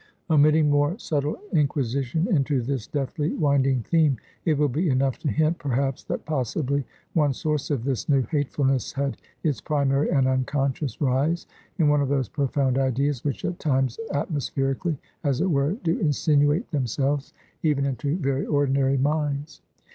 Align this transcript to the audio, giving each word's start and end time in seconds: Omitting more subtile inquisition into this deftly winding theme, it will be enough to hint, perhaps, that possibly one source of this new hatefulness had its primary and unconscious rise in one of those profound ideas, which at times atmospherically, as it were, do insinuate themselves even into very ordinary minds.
Omitting 0.31 0.67
more 0.67 0.97
subtile 0.97 1.37
inquisition 1.53 2.27
into 2.35 2.59
this 2.63 2.87
deftly 2.87 3.35
winding 3.35 3.81
theme, 3.83 4.17
it 4.45 4.57
will 4.57 4.67
be 4.67 4.89
enough 4.89 5.19
to 5.19 5.27
hint, 5.27 5.59
perhaps, 5.59 6.03
that 6.03 6.25
possibly 6.25 6.83
one 7.13 7.33
source 7.33 7.69
of 7.69 7.83
this 7.83 8.09
new 8.09 8.23
hatefulness 8.31 8.93
had 8.93 9.17
its 9.43 9.61
primary 9.61 10.09
and 10.09 10.27
unconscious 10.27 10.99
rise 11.01 11.45
in 11.77 11.87
one 11.87 12.01
of 12.01 12.09
those 12.09 12.29
profound 12.29 12.79
ideas, 12.79 13.23
which 13.23 13.45
at 13.45 13.59
times 13.59 13.99
atmospherically, 14.11 14.97
as 15.23 15.39
it 15.39 15.51
were, 15.51 15.73
do 15.83 15.99
insinuate 15.99 16.71
themselves 16.71 17.31
even 17.61 17.85
into 17.85 18.17
very 18.17 18.47
ordinary 18.47 18.97
minds. 18.97 19.61